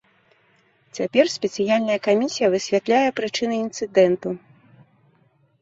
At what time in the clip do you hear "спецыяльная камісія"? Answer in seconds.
1.33-2.47